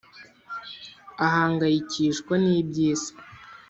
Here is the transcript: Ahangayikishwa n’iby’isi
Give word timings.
Ahangayikishwa 1.25 2.33
n’iby’isi 2.43 3.11